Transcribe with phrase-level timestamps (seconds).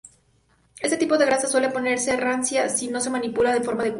[0.79, 3.89] Este tipo de grasa suele ponerse rancia si no se manipula de forma adecuada.